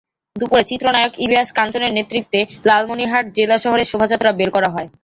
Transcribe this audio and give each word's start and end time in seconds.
দুপুরে 0.35 0.63
চিত্রনায়কইলিয়াস 0.69 1.49
কাঞ্চনের 1.57 1.95
নেতৃত্বে 1.97 2.39
লালমনিরহাট 2.67 3.25
জেলা 3.37 3.57
শহরে 3.63 3.83
শোভাযাত্রা 3.91 4.31
বের 4.39 4.49
করা 4.55 4.69
হয়। 4.75 4.87